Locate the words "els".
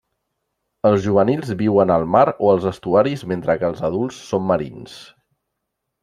0.89-1.01, 2.53-2.65, 3.73-3.83